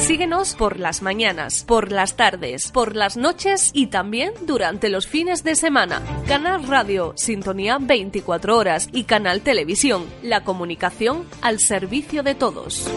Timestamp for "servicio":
11.60-12.22